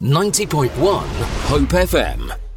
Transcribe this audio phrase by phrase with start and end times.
[0.00, 1.02] 90.1
[1.48, 2.47] Hope FM.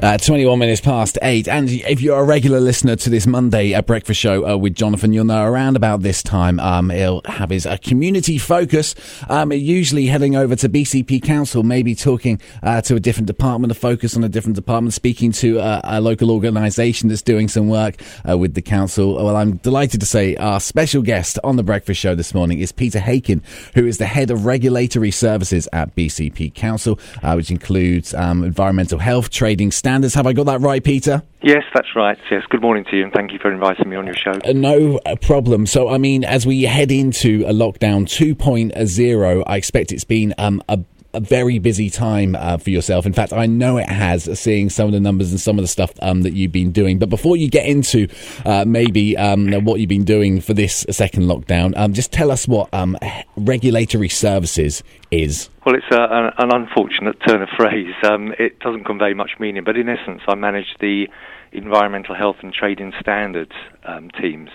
[0.00, 1.48] Uh, 21 minutes past 8.
[1.48, 5.12] And if you're a regular listener to this Monday uh, breakfast show uh, with Jonathan,
[5.12, 8.94] you'll know around about this time um, he'll have his uh, community focus,
[9.28, 13.74] um, usually heading over to BCP Council, maybe talking uh, to a different department, a
[13.74, 17.96] focus on a different department, speaking to uh, a local organisation that's doing some work
[18.24, 19.16] with the council.
[19.16, 22.70] Well, I'm delighted to say our special guest on the breakfast show this morning is
[22.70, 23.42] Peter Hakin,
[23.74, 27.00] who is the head of regulatory services at BCP Council,
[27.34, 30.14] which includes um, environmental health, trading standards.
[30.14, 31.22] Have I got that right, Peter?
[31.42, 32.18] Yes, that's right.
[32.30, 32.42] Yes.
[32.50, 34.32] Good morning to you, and thank you for inviting me on your show.
[34.44, 35.66] Uh, no uh, problem.
[35.66, 40.62] So, I mean, as we head into a lockdown 2.0, I expect it's been um,
[40.68, 40.80] a
[41.14, 43.06] a very busy time uh, for yourself.
[43.06, 45.68] In fact, I know it has, seeing some of the numbers and some of the
[45.68, 46.98] stuff um, that you've been doing.
[46.98, 48.08] But before you get into
[48.44, 52.46] uh, maybe um, what you've been doing for this second lockdown, um, just tell us
[52.46, 52.96] what um,
[53.36, 55.48] regulatory services is.
[55.64, 57.94] Well, it's a, an, an, unfortunate turn of phrase.
[58.04, 61.08] Um, it doesn't convey much meaning, but in essence, I manage the
[61.52, 63.52] environmental health and trading standards
[63.84, 64.50] um, teams.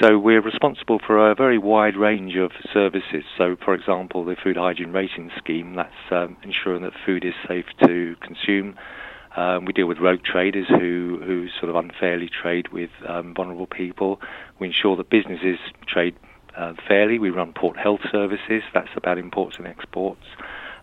[0.00, 3.22] So we're responsible for a very wide range of services.
[3.36, 7.66] So, for example, the food hygiene rating scheme, that's um, ensuring that food is safe
[7.84, 8.76] to consume.
[9.36, 13.66] Um, we deal with rogue traders who, who sort of unfairly trade with um, vulnerable
[13.66, 14.20] people.
[14.58, 16.16] We ensure that businesses trade
[16.56, 17.18] uh, fairly.
[17.18, 20.24] We run port health services, that's about imports and exports.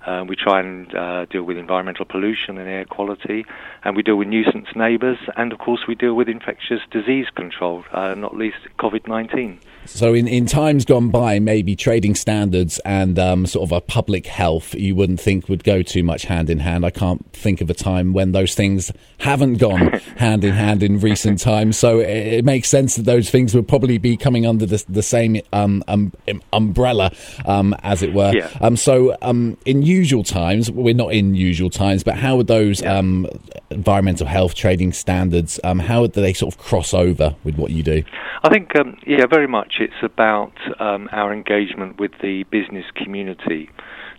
[0.07, 3.45] Uh, we try and uh, deal with environmental pollution and air quality,
[3.83, 7.83] and we deal with nuisance neighbours, and of course we deal with infectious disease control,
[7.91, 9.59] uh, not least COVID-19.
[9.87, 14.27] So, in, in times gone by, maybe trading standards and um, sort of a public
[14.27, 16.85] health you wouldn't think would go too much hand in hand.
[16.85, 20.99] I can't think of a time when those things haven't gone hand in hand in
[20.99, 21.77] recent times.
[21.77, 25.01] So, it, it, makes sense that those things would probably be coming under the, the
[25.01, 26.11] same um, um,
[26.53, 27.11] umbrella,
[27.45, 28.33] um, as it were.
[28.35, 28.49] Yeah.
[28.61, 32.81] Um, so, um, in usual times, we're not in usual times, but how would those
[32.81, 38.03] environmental health trading standards, how would they sort of cross over with what you do?
[38.43, 38.71] I think,
[39.05, 43.69] yeah, very much it's about um, our engagement with the business community.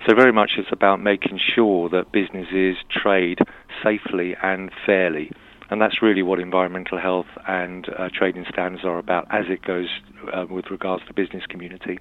[0.06, 3.40] So very much it's about making sure that businesses trade
[3.82, 5.30] safely and fairly.
[5.70, 9.88] And that's really what environmental health and uh, trading standards are about as it goes
[10.32, 11.98] uh, with regards to the business community.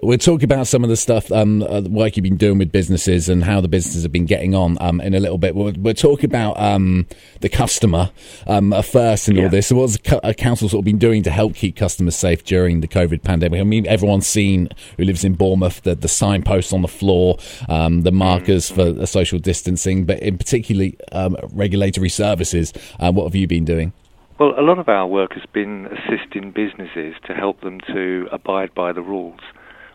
[0.00, 3.28] We'll talk about some of the stuff, um, uh, work you've been doing with businesses
[3.28, 5.56] and how the businesses have been getting on um, in a little bit.
[5.56, 7.08] We'll, we'll talk about um,
[7.40, 8.10] the customer
[8.46, 9.44] um, first in yeah.
[9.44, 9.66] all this.
[9.66, 12.86] So, what's a council sort of been doing to help keep customers safe during the
[12.86, 13.60] COVID pandemic?
[13.60, 14.68] I mean, everyone's seen
[14.98, 17.38] who lives in Bournemouth the, the signposts on the floor,
[17.68, 19.00] um, the markers mm-hmm.
[19.00, 22.72] for social distancing, but in particularly um, regulatory services.
[23.00, 23.92] Uh, what have you been doing?
[24.38, 28.72] Well, a lot of our work has been assisting businesses to help them to abide
[28.72, 29.40] by the rules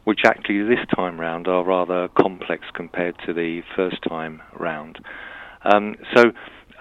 [0.04, 5.00] which actually this time round are rather complex compared to the first time round.
[5.64, 6.32] Um, so,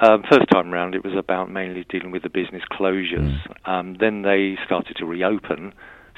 [0.00, 3.36] um, first time round, it was about mainly dealing with the business closures.
[3.46, 3.68] Mm.
[3.68, 5.72] Um, then they started to reopen.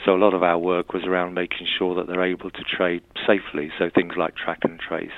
[0.05, 3.03] So a lot of our work was around making sure that they're able to trade
[3.27, 3.71] safely.
[3.79, 5.11] So things like track and trace,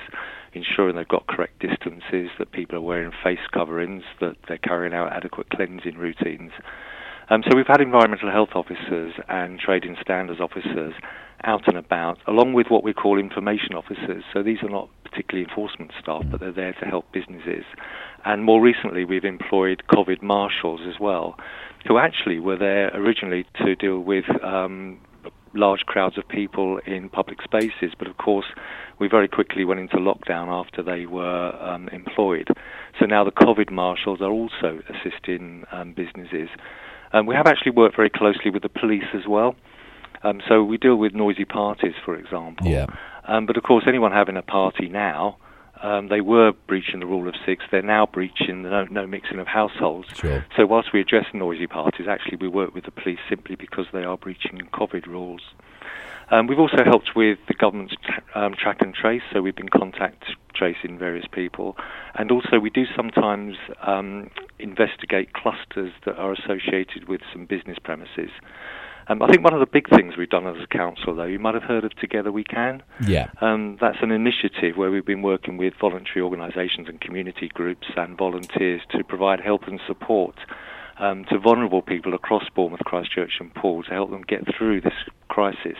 [0.53, 5.11] ensuring they've got correct distances, that people are wearing face coverings, that they're carrying out
[5.13, 6.51] adequate cleansing routines.
[7.29, 10.93] Um, so we've had environmental health officers and trading standards officers
[11.43, 14.23] out and about, along with what we call information officers.
[14.33, 17.63] So these are not particularly enforcement staff, but they're there to help businesses.
[18.25, 21.37] And more recently, we've employed COVID marshals as well,
[21.87, 24.99] who actually were there originally to deal with um,
[25.53, 27.93] large crowds of people in public spaces.
[27.97, 28.47] But of course,
[28.99, 32.49] we very quickly went into lockdown after they were um, employed.
[32.99, 36.49] So now the COVID marshals are also assisting um, businesses.
[37.13, 39.55] Um, we have actually worked very closely with the police as well.
[40.23, 42.67] Um, so we deal with noisy parties, for example.
[42.67, 42.87] Yeah.
[43.25, 45.37] Um, but of course, anyone having a party now,
[45.83, 47.63] um, they were breaching the rule of six.
[47.71, 50.09] They're now breaching the no, no mixing of households.
[50.17, 50.45] Sure.
[50.55, 54.03] So whilst we address noisy parties, actually we work with the police simply because they
[54.03, 55.41] are breaching COVID rules.
[56.29, 57.95] Um, we've also helped with the government's
[58.35, 61.77] um, track and trace, so we've been contact tracing various people,
[62.15, 64.29] and also we do sometimes um,
[64.59, 68.31] investigate clusters that are associated with some business premises.
[69.09, 71.39] Um, I think one of the big things we've done as a council, though, you
[71.39, 72.83] might have heard of Together We Can.
[73.07, 73.29] Yeah.
[73.39, 78.17] Um, that's an initiative where we've been working with voluntary organisations and community groups and
[78.17, 80.35] volunteers to provide help and support
[80.99, 84.93] um, to vulnerable people across Bournemouth, Christchurch, and Poole to help them get through this
[85.29, 85.77] crisis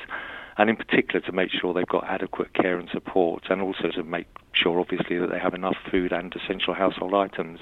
[0.57, 4.04] and in particular to make sure they've got adequate care and support, and also to
[4.04, 7.59] make sure, obviously, that they have enough food and essential household items.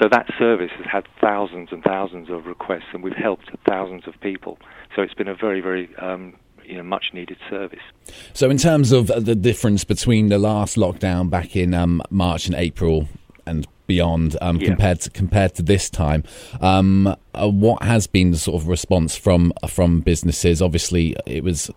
[0.00, 4.20] So that service has had thousands and thousands of requests, and we've helped thousands of
[4.20, 4.58] people.
[4.96, 6.34] So it's been a very, very um,
[6.64, 7.82] you know much needed service.
[8.32, 12.54] So, in terms of the difference between the last lockdown back in um, March and
[12.54, 13.08] April
[13.46, 14.68] and beyond um, yeah.
[14.68, 16.24] compared to compared to this time.
[16.60, 20.62] Um, uh, what has been the sort of response from from businesses?
[20.62, 21.70] Obviously, it was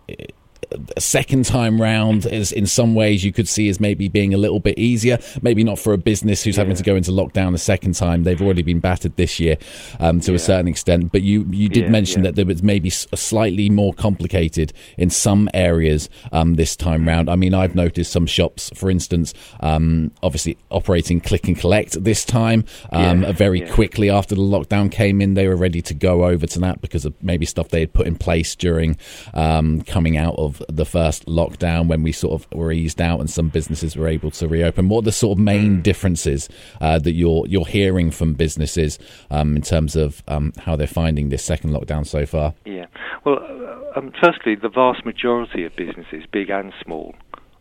[0.96, 4.36] a second time round is in some ways you could see as maybe being a
[4.36, 5.18] little bit easier.
[5.40, 6.62] Maybe not for a business who's yeah.
[6.62, 8.24] having to go into lockdown a second time.
[8.24, 9.56] They've already been battered this year
[10.00, 10.36] um, to yeah.
[10.36, 11.12] a certain extent.
[11.12, 15.48] But you you did yeah, mention that there was maybe slightly more complicated in some
[15.54, 17.30] areas um, this time round.
[17.30, 22.24] I mean, I've noticed some shops, for instance, um, obviously operating click and collect this
[22.24, 22.64] time.
[22.92, 26.58] Um, very quickly after the lockdown came in, they were ready to go over to
[26.60, 28.96] that because of maybe stuff they had put in place during
[29.34, 33.28] um, coming out of the first lockdown when we sort of were eased out and
[33.28, 34.88] some businesses were able to reopen?
[34.88, 35.80] What are the sort of main hmm.
[35.82, 36.48] differences
[36.80, 38.98] uh, that you're you're hearing from businesses
[39.30, 42.54] um, in terms of um, how they're finding this second lockdown so far?
[42.64, 42.86] Yeah,
[43.24, 47.14] well, uh, um, firstly, the vast majority of businesses, big and small,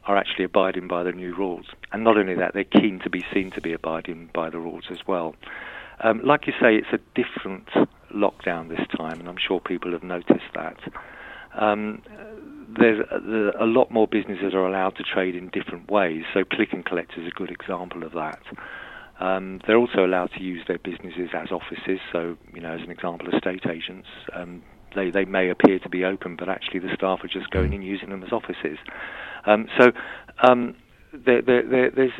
[0.06, 3.26] are actually abiding by the new rules, and not only that, they're keen to be
[3.34, 5.36] seen to be abiding by the rules as well.
[6.02, 7.68] Um, like you say, it's a different
[8.14, 10.78] lockdown this time, and I'm sure people have noticed that.
[11.56, 12.02] Um,
[12.80, 16.24] there's a, a, lot more businesses are allowed to trade in different ways.
[16.34, 18.40] So click and collect is a good example of that.
[19.20, 22.00] Um, they're also allowed to use their businesses as offices.
[22.12, 24.08] So you know, as an example, estate agents.
[24.34, 24.64] Um,
[24.96, 27.82] they, they may appear to be open, but actually the staff are just going in
[27.82, 28.80] using them as offices.
[29.46, 29.92] Um, so
[30.42, 30.76] um,
[31.14, 32.12] there, there, there's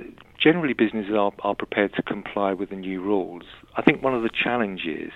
[0.42, 3.44] generally businesses are, are prepared to comply with the new rules.
[3.76, 5.12] I think one of the challenges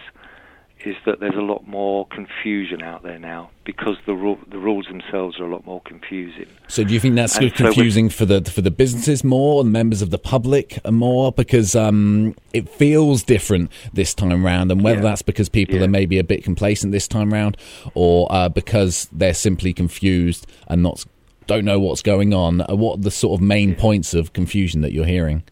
[0.86, 4.86] is that there's a lot more confusion out there now because the ru- the rules
[4.88, 6.48] themselves are a lot more confusing.
[6.68, 9.72] So, do you think that's and confusing so for the for the businesses more and
[9.72, 14.98] members of the public more because um, it feels different this time around, and whether
[14.98, 15.10] yeah.
[15.10, 15.83] that's because people yeah.
[15.83, 17.57] are maybe a bit complacent this time around,
[17.94, 21.06] or uh, because they're simply confused and not
[21.48, 22.62] don't know what's going on.
[22.62, 23.80] Uh, what are the sort of main yeah.
[23.80, 25.44] points of confusion that you're hearing?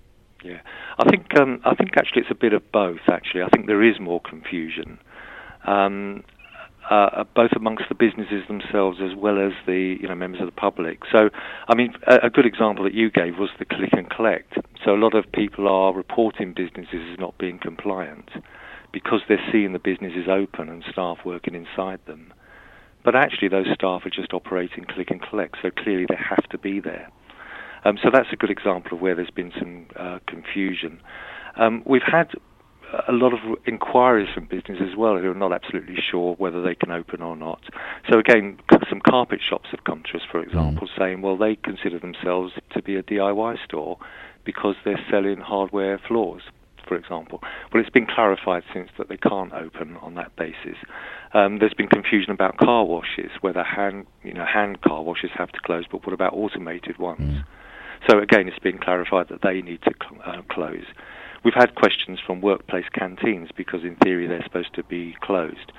[0.43, 0.61] Yeah,
[0.97, 3.01] I think um, I think actually it's a bit of both.
[3.07, 4.97] Actually, I think there is more confusion
[5.65, 6.23] um,
[6.89, 10.51] uh, both amongst the businesses themselves as well as the you know members of the
[10.51, 10.99] public.
[11.11, 11.29] So,
[11.67, 14.55] I mean, a, a, good example that you gave was the click and collect.
[14.83, 18.29] So, a lot of people are reporting businesses as not being compliant
[18.91, 22.33] because they're seeing the businesses open and staff working inside them.
[23.03, 26.57] But actually, those staff are just operating click and collect, so clearly they have to
[26.57, 27.09] be there.
[27.85, 30.99] Um, so that's a good example of where there's been some uh, confusion.
[31.55, 32.31] Um, we've had
[33.07, 36.75] a lot of inquiries from businesses as well who are not absolutely sure whether they
[36.75, 37.61] can open or not.
[38.09, 38.59] So again,
[38.89, 40.97] some carpet shops have come to us, for example, mm.
[40.97, 43.97] saying, well, they consider themselves to be a DIY store
[44.43, 46.41] because they're selling hardware floors,
[46.87, 47.39] for example.
[47.71, 50.77] Well, it's been clarified since that they can't open on that basis.
[51.33, 55.49] Um, there's been confusion about car washes, whether hand, you know, hand car washes have
[55.49, 57.19] to close, but what about automated ones?
[57.21, 57.43] Mm.
[58.09, 60.85] So again, it's been clarified that they need to cl- uh, close.
[61.43, 65.71] We've had questions from workplace canteens because, in theory, they're supposed to be closed.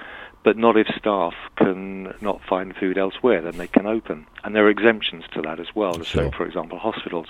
[0.43, 4.27] But not if staff can not find food elsewhere, then they can open.
[4.43, 6.03] And there are exemptions to that as well.
[6.03, 6.05] Sure.
[6.05, 7.27] So, for example, hospitals.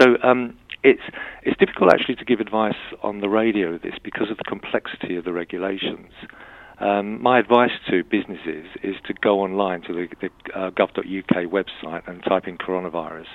[0.00, 1.02] So um, it's
[1.42, 5.24] it's difficult actually to give advice on the radio this because of the complexity of
[5.24, 6.12] the regulations.
[6.78, 11.04] Um, my advice to businesses is to go online to the, the uh, gov.uk
[11.52, 13.26] website and type in coronavirus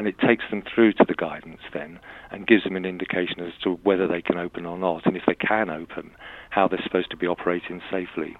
[0.00, 2.00] and it takes them through to the guidance then
[2.30, 5.22] and gives them an indication as to whether they can open or not, and if
[5.26, 6.10] they can open,
[6.48, 8.34] how they're supposed to be operating safely.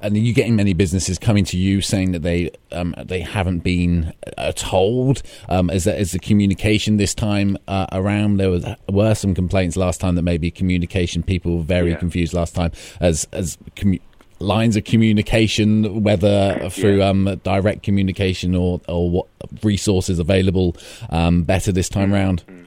[0.00, 3.60] And are you getting many businesses coming to you saying that they um, they haven't
[3.60, 5.22] been uh, told?
[5.48, 8.36] Um, is that is the communication this time uh, around?
[8.36, 11.96] There was were some complaints last time that maybe communication people were very yeah.
[11.96, 14.00] confused last time as as commu-
[14.42, 17.08] lines of communication, whether through yeah.
[17.08, 19.26] um, direct communication or or what
[19.62, 20.76] resources available
[21.10, 22.44] um, better this time around?
[22.46, 22.62] Mm-hmm.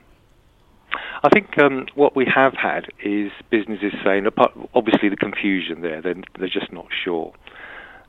[1.23, 4.27] I think um, what we have had is businesses saying,
[4.75, 7.33] obviously the confusion there, they're, they're just not sure.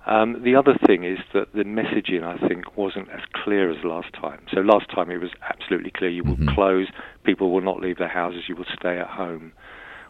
[0.05, 4.13] Um, the other thing is that the messaging, I think, wasn't as clear as last
[4.13, 4.45] time.
[4.53, 6.55] So last time it was absolutely clear you will mm-hmm.
[6.55, 6.89] close,
[7.25, 9.53] people will not leave their houses, you will stay at home.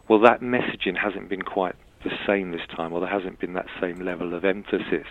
[0.09, 1.75] Well, that messaging hasn't been quite
[2.07, 5.07] the same this time, or there hasn't been that same level of emphasis.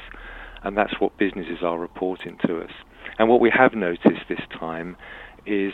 [0.63, 2.71] And that's what businesses are reporting to us.
[3.19, 4.97] And what we have noticed this time
[5.45, 5.73] is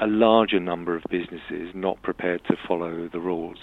[0.00, 3.58] a larger number of businesses not prepared to follow the rules.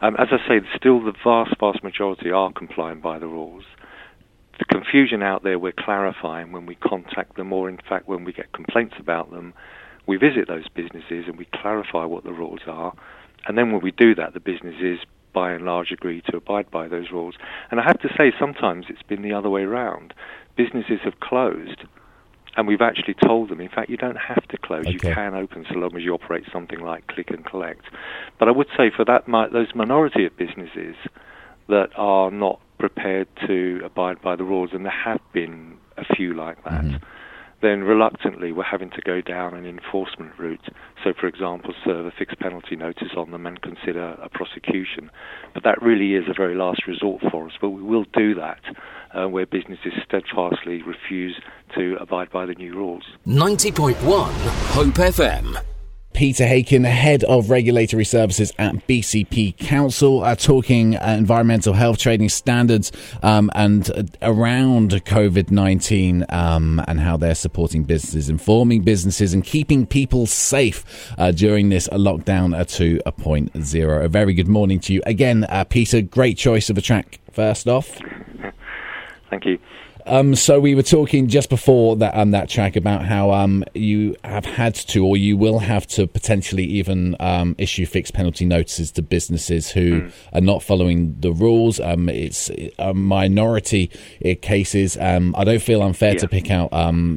[0.00, 3.64] Um, as I say, still the vast, vast majority are compliant by the rules.
[4.58, 8.32] The confusion out there we're clarifying when we contact them, or in fact when we
[8.32, 9.54] get complaints about them,
[10.06, 12.92] we visit those businesses and we clarify what the rules are.
[13.46, 14.98] And then when we do that, the businesses
[15.32, 17.34] by and large agree to abide by those rules.
[17.70, 20.14] And I have to say, sometimes it's been the other way around.
[20.56, 21.84] Businesses have closed,
[22.56, 24.86] and we've actually told them, in fact, you don't have to close.
[24.86, 24.92] Okay.
[24.92, 27.84] You can open so long as you operate something like click and collect.
[28.38, 30.96] But I would say for that, those minority of businesses
[31.68, 36.34] that are not prepared to abide by the rules, and there have been a few
[36.34, 36.84] like that.
[36.84, 37.04] Mm-hmm
[37.62, 40.68] then reluctantly we're having to go down an enforcement route.
[41.02, 45.10] So, for example, serve a fixed penalty notice on them and consider a prosecution.
[45.54, 47.52] But that really is a very last resort for us.
[47.60, 48.60] But we will do that
[49.14, 51.40] uh, where businesses steadfastly refuse
[51.76, 53.04] to abide by the new rules.
[53.26, 55.81] 90.1 Hope FM.
[56.12, 62.28] Peter Haken, head of regulatory services at BCP Council, uh, talking uh, environmental health trading
[62.28, 62.92] standards
[63.22, 69.44] um, and uh, around COVID 19 um, and how they're supporting businesses, informing businesses, and
[69.44, 74.04] keeping people safe uh, during this lockdown uh, to a point zero.
[74.04, 75.02] A very good morning to you.
[75.06, 77.88] Again, uh, Peter, great choice of a track first off.
[79.30, 79.58] Thank you.
[80.06, 84.16] Um, so we were talking just before that um, that track about how um, you
[84.24, 88.90] have had to, or you will have to, potentially even um, issue fixed penalty notices
[88.92, 90.12] to businesses who mm.
[90.32, 91.78] are not following the rules.
[91.80, 93.90] Um, it's a minority
[94.42, 94.96] cases.
[94.98, 96.20] Um, I don't feel unfair yeah.
[96.20, 96.70] to pick out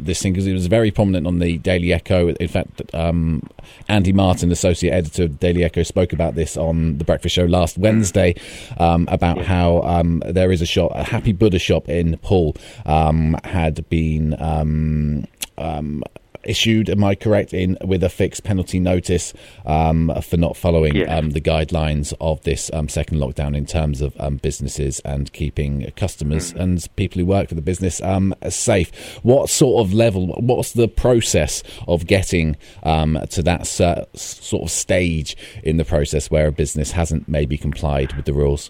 [0.03, 2.29] this thing because it was very prominent on the Daily Echo.
[2.29, 7.35] In fact, Andy Martin, associate editor of Daily Echo, spoke about this on the Breakfast
[7.35, 8.35] Show last Wednesday
[8.77, 9.43] about yeah.
[9.43, 15.25] how there is a shop, a Happy Buddha shop in Poole um, had been um,
[15.57, 16.03] um,
[16.45, 16.89] issued.
[16.89, 19.33] Am I correct in with a fixed penalty notice
[19.65, 21.09] um, for not following yes.
[21.09, 25.91] um, the guidelines of this um, second lockdown in terms of um, businesses and keeping
[25.95, 26.61] customers mm.
[26.61, 29.19] and people who work for the business um, safe?
[29.23, 30.27] What sort of level?
[30.39, 36.29] What's the process of getting um, to that uh, sort of stage in the process
[36.29, 38.69] where a business hasn't maybe complied with the rules?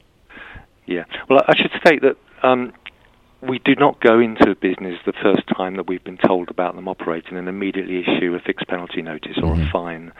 [0.87, 1.03] Yeah.
[1.29, 2.15] Well, I should state that
[3.41, 6.75] we do not go into a business the first time that we've been told about
[6.75, 9.67] them operating and immediately issue a fixed penalty notice or mm-hmm.
[9.67, 10.11] a fine.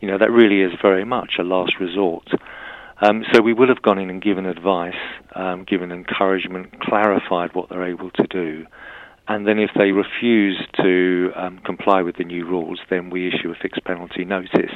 [0.00, 2.28] You know, that really is very much a last resort.
[3.00, 4.94] Um, so we would have gone in and given advice,
[5.34, 8.66] um, given encouragement, clarified what they're able to do.
[9.28, 13.50] And then if they refuse to um, comply with the new rules, then we issue
[13.50, 14.72] a fixed penalty notice.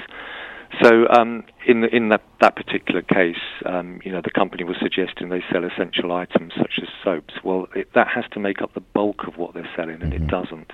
[0.82, 4.76] So um, in the, in that, that particular case, um, you know, the company was
[4.80, 7.34] suggesting they sell essential items such as soaps.
[7.44, 10.24] Well, it, that has to make up the bulk of what they're selling, and mm-hmm.
[10.24, 10.72] it doesn't.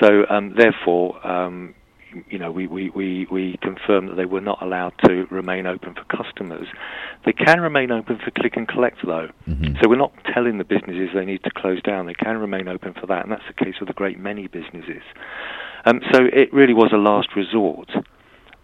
[0.00, 1.74] So um, therefore, um,
[2.28, 5.94] you know, we, we, we, we confirm that they were not allowed to remain open
[5.94, 6.66] for customers.
[7.26, 9.28] They can remain open for click and collect, though.
[9.48, 9.76] Mm-hmm.
[9.82, 12.06] So we're not telling the businesses they need to close down.
[12.06, 15.02] They can remain open for that, and that's the case with a great many businesses.
[15.86, 17.90] Um, so it really was a last resort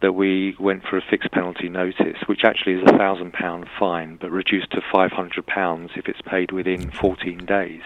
[0.03, 4.17] that we went for a fixed penalty notice, which actually is a thousand pound fine,
[4.21, 7.83] but reduced to five hundred pounds if it's paid within fourteen days.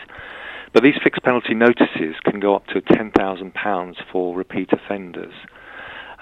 [0.72, 5.34] But these fixed penalty notices can go up to ten thousand pounds for repeat offenders.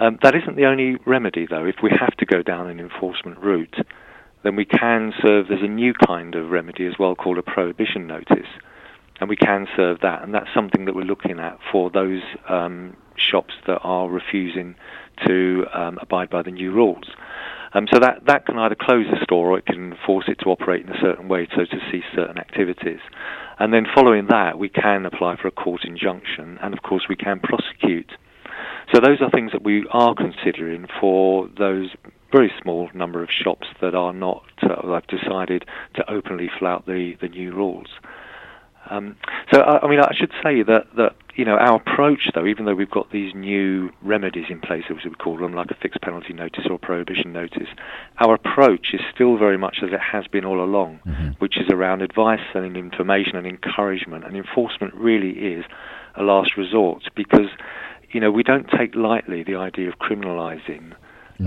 [0.00, 1.66] Um, that isn't the only remedy, though.
[1.66, 3.76] If we have to go down an enforcement route,
[4.42, 5.48] then we can serve.
[5.48, 8.48] There's a new kind of remedy as well called a prohibition notice,
[9.20, 10.22] and we can serve that.
[10.22, 14.74] And that's something that we're looking at for those um, shops that are refusing
[15.26, 17.04] to um, abide by the new rules.
[17.74, 20.50] Um, so that, that can either close the store or it can force it to
[20.50, 23.00] operate in a certain way, so to cease certain activities.
[23.58, 27.16] And then following that, we can apply for a court injunction, and of course we
[27.16, 28.12] can prosecute.
[28.92, 31.90] So those are things that we are considering for those
[32.30, 35.64] very small number of shops that are not, uh, have decided
[35.94, 37.88] to openly flout the, the new rules.
[38.90, 39.16] Um,
[39.52, 42.64] so, I, I, mean, I should say that, that you know our approach, though, even
[42.64, 46.00] though we've got these new remedies in place, as we call them, like a fixed
[46.00, 47.68] penalty notice or prohibition notice,
[48.18, 51.30] our approach is still very much as it has been all along, mm-hmm.
[51.38, 54.24] which is around advice and information and encouragement.
[54.24, 55.64] And enforcement really is
[56.16, 57.48] a last resort because
[58.10, 60.92] you know we don't take lightly the idea of criminalising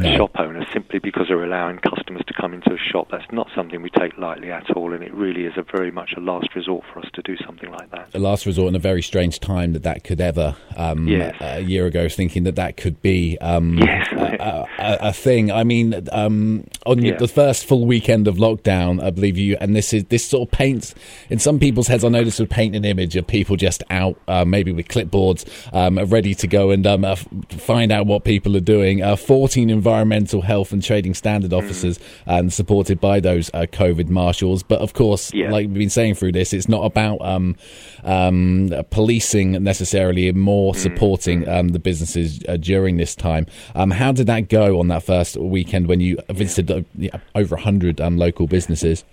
[0.04, 3.08] shop owners simply because they're allowing customers to come into a shop.
[3.12, 6.14] That's not something we take lightly at all, and it really is a very much
[6.18, 8.10] a last resort for us to do something like that.
[8.14, 10.56] A last resort, in a very strange time that that could ever.
[10.76, 11.36] Um, yes.
[11.40, 14.08] a, year ago, thinking that that could be um, yes.
[14.12, 15.52] a, a, a, thing.
[15.52, 17.18] I mean, um, on yeah.
[17.18, 20.52] the first full weekend of lockdown, I believe you, and this is this sort of
[20.52, 20.94] paints
[21.30, 22.04] in some people's heads.
[22.04, 25.46] I know this would paint an image of people just out, uh, maybe with clipboards,
[25.74, 27.16] um, ready to go and um, uh,
[27.50, 29.02] find out what people are doing.
[29.02, 31.58] Uh, Fourteen environmental health and trading standard Mm.
[31.60, 34.64] officers and supported by those uh, COVID marshals.
[34.64, 35.52] But of course, Yeah.
[35.52, 37.56] like we've been saying through this, it's not about um,
[38.04, 40.78] um, policing necessarily, more Mm.
[40.78, 43.46] supporting um, the businesses uh, during this time.
[43.76, 47.56] Um, how did that go on that first weekend when you visited uh, yeah, over
[47.56, 49.06] 100 um, local businesses?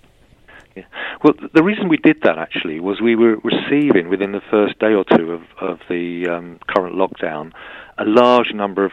[0.75, 0.83] Yeah.
[1.23, 4.93] Well, the reason we did that actually was we were receiving within the first day
[4.95, 7.51] or two of, of the um, current lockdown
[7.99, 8.91] a large number of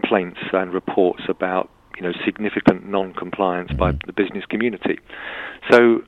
[0.00, 4.98] complaints and reports about you know significant non-compliance by the business community.
[5.70, 6.02] So.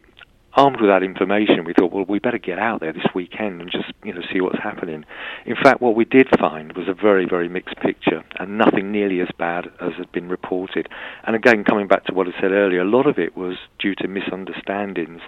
[0.55, 3.71] Armed with that information, we thought, well, we better get out there this weekend and
[3.71, 5.05] just, you know, see what's happening.
[5.47, 9.21] In fact, what we did find was a very, very mixed picture, and nothing nearly
[9.21, 10.89] as bad as had been reported.
[11.25, 13.95] And again, coming back to what I said earlier, a lot of it was due
[13.97, 15.21] to misunderstandings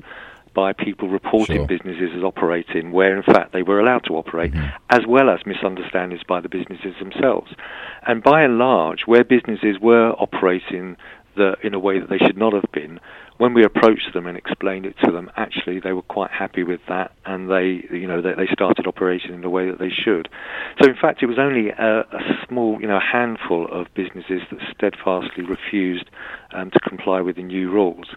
[0.55, 1.67] by people reporting Sure.
[1.67, 4.69] businesses as operating where in fact they were allowed to operate, Mm-hmm.
[4.91, 7.53] as well as misunderstandings by the businesses themselves.
[8.07, 10.97] And by and large, where businesses were operating
[11.37, 12.99] the, in a way that they should not have been,
[13.41, 16.81] when we approached them and explained it to them, actually they were quite happy with
[16.91, 20.29] that, and they, you know, they, they started operating in the way that they should.
[20.79, 24.61] So in fact, it was only a, a small, you know, handful of businesses that
[24.77, 26.05] steadfastly refused
[26.53, 28.09] um, to comply with the new rules.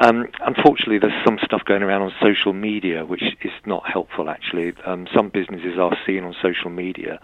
[0.00, 4.28] Um, unfortunately, there's some stuff going around on social media which is not helpful.
[4.28, 7.20] Actually, um, some businesses are seen on social media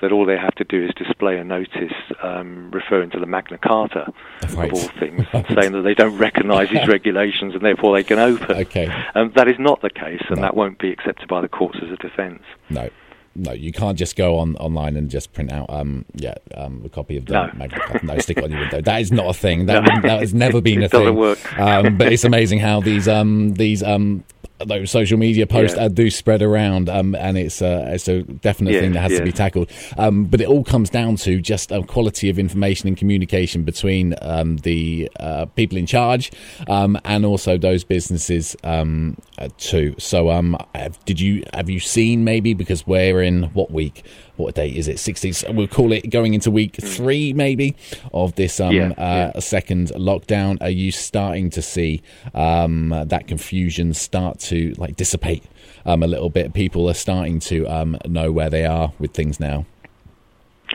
[0.00, 1.92] that all they have to do is display a notice
[2.22, 4.12] um, referring to the Magna Carta
[4.54, 4.70] Right.
[4.72, 8.56] of all things, saying that they don't recognise these regulations and therefore they can open.
[8.56, 8.88] Okay.
[9.14, 10.42] Um, that is not the case, and No.
[10.42, 12.42] that won't be accepted by the courts as a defence.
[12.68, 12.88] No.
[13.36, 16.88] No, you can't just go on online and just print out, um, yeah, um, a
[16.88, 17.50] copy of the No.
[17.54, 18.04] Magna Carta.
[18.04, 18.80] No, stick it on your window.
[18.80, 19.66] That is not a thing.
[19.66, 21.00] That, wouldn't- that has never been It a thing.
[21.00, 21.58] doesn't work.
[21.58, 24.24] Um, but it's amazing how these um, these um,
[24.66, 25.88] those social media posts Yeah.
[25.88, 29.22] do spread around, um, and it's uh, it's a definite Yeah, thing that has to
[29.22, 29.70] be tackled.
[29.96, 34.14] Um, but it all comes down to just a quality of information and communication between
[34.22, 36.30] um, the uh, people in charge
[36.68, 39.94] um, and also those businesses um, uh, too.
[39.98, 44.04] So, um, have, did you have you seen maybe because we're in what week?
[44.40, 44.96] What date is it?
[44.96, 45.54] 60s.
[45.54, 47.76] We'll call it going into week three, maybe,
[48.12, 49.38] of this um, Yeah, uh, yeah.
[49.40, 50.60] second lockdown.
[50.60, 52.02] Are you starting to see
[52.34, 55.44] um, that confusion start to like dissipate
[55.84, 56.54] um, a little bit?
[56.54, 59.66] People are starting to um, know where they are with things now.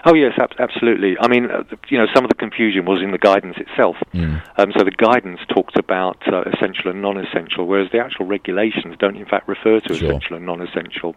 [0.07, 1.17] Oh yes, ab- absolutely.
[1.19, 3.95] I mean, uh, you know, some of the confusion was in the guidance itself.
[4.13, 4.41] Mm.
[4.57, 9.15] Um, so the guidance talked about uh, essential and non-essential, whereas the actual regulations don't,
[9.17, 10.09] in fact, refer to Sure.
[10.09, 11.15] essential and non-essential.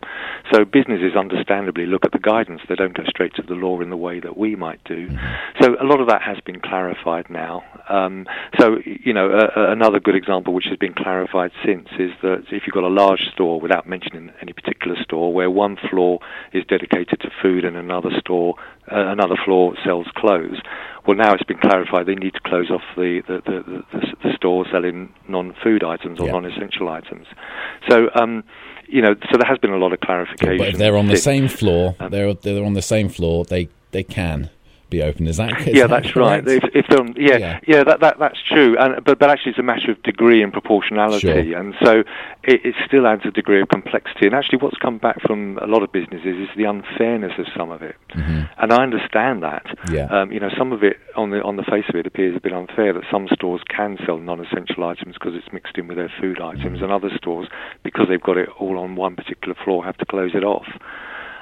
[0.52, 2.62] So businesses, understandably, look at the guidance.
[2.68, 5.08] They don't go straight to the law in the way that we might do.
[5.60, 7.64] So a lot of that has been clarified now.
[7.90, 8.26] Um,
[8.58, 12.62] so you know, uh, another good example which has been clarified since is that if
[12.66, 16.20] you've got a large store, without mentioning any particular store, where one floor
[16.52, 18.54] is dedicated to food and another store,
[18.90, 20.60] uh, another floor sells clothes.
[21.06, 24.32] Well, now it's been clarified they need to close off the the, the, the, the,
[24.36, 26.32] store selling non-food items or Yeah.
[26.32, 27.26] non-essential items.
[27.88, 28.08] So.
[28.14, 28.44] Um,
[28.90, 30.56] you know, so there has been a lot of clarification.
[30.56, 33.44] But if they're on the same floor, Um, they're they're on the same floor.
[33.44, 34.48] They they can
[34.90, 35.26] be open.
[35.26, 35.60] Is that?
[35.62, 36.46] is yeah, that that's right.
[36.46, 37.60] If, if they're yeah, Yeah.
[37.66, 38.76] yeah, that, that that's true.
[38.78, 41.58] And but but actually, it's a matter of degree and proportionality, Sure.
[41.58, 42.00] and so
[42.44, 44.26] it, it still adds a degree of complexity.
[44.26, 47.70] And actually, what's come back from a lot of businesses is the unfairness of some
[47.70, 47.96] of it.
[48.14, 49.64] And I understand that.
[49.66, 49.94] Mm-hmm.
[49.94, 50.06] Yeah.
[50.06, 52.40] Um, you know, some of it on the on the face of it appears a
[52.40, 56.12] bit unfair that some stores can sell non-essential items because it's mixed in with their
[56.20, 56.60] food Mm-hmm.
[56.60, 57.48] items, and other stores
[57.82, 60.66] because they've got it all on one particular floor have to close it off.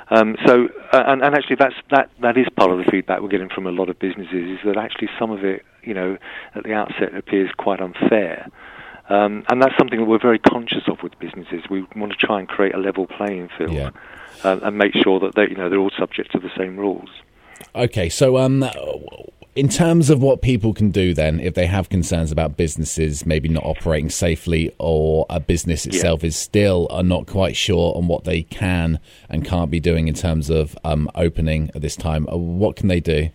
[0.09, 3.29] Um, so, uh, and, and actually, that's that that is part of the feedback we're
[3.29, 6.17] getting from a lot of businesses is that actually some of it, you know,
[6.55, 8.49] at the outset appears quite unfair.
[9.09, 11.63] Um, and that's something that we're very conscious of with businesses.
[11.71, 13.91] We want to try and create a level playing field Yeah.
[14.43, 17.09] uh, and make sure that they, you know, they're all subject to the same rules.
[17.75, 18.65] Okay, so um,
[19.57, 23.49] in terms of what people can do, then, if they have concerns about businesses maybe
[23.49, 28.25] not operating safely, or a business itself is still are not quite sure on what
[28.25, 32.37] they can and can't be doing in terms of um, opening at this time, uh,
[32.37, 33.31] what can they do?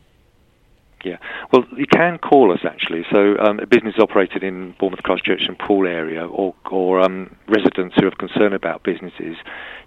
[1.03, 1.17] Yeah.
[1.51, 3.03] Well, you can call us actually.
[3.12, 7.95] So, um, a business operated in Bournemouth, Christchurch, and Poole area, or or um, residents
[7.99, 9.36] who have concern about businesses,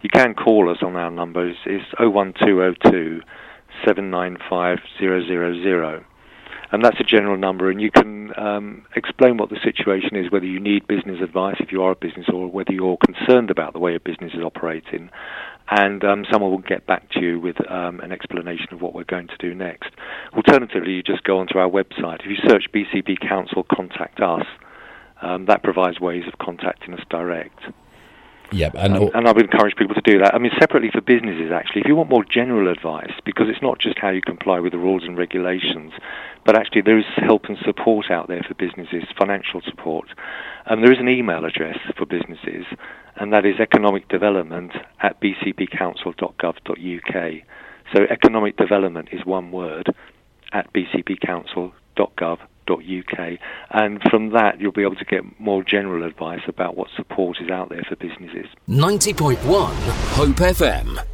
[0.03, 1.57] you can call us on our numbers.
[1.65, 3.23] It's, it's 01202
[3.85, 6.05] 795 000.
[6.73, 10.47] And that's a general number, and you can um, explain what the situation is, whether
[10.47, 13.79] you need business advice if you are a business, or whether you're concerned about the
[13.79, 15.11] way a business is operating.
[15.71, 19.05] And um, someone will get back to you with um, an explanation of what we're
[19.05, 19.91] going to do next.
[20.35, 22.21] Alternatively, you just go onto our website.
[22.21, 24.45] If you search BCP Council Contact Us,
[25.23, 27.59] um, that provides ways of contacting us direct.
[28.53, 30.35] Yep, and, um, and I would encourage people to do that.
[30.35, 33.79] I mean, separately for businesses, actually, if you want more general advice, because it's not
[33.79, 35.93] just how you comply with the rules and regulations,
[36.45, 40.09] but actually there is help and support out there for businesses, financial support.
[40.67, 42.65] And there is an email address for businesses,
[43.17, 47.33] and that is economic development at bcpcouncil.gov.uk.
[47.95, 49.95] So economic development is one word
[50.53, 53.39] at bcpcouncil.gov.uk uk,
[53.71, 57.51] and from that you'll be able to get more general advice about what support is
[57.51, 58.47] out there for businesses.
[58.69, 61.14] 90.1 Hope FM.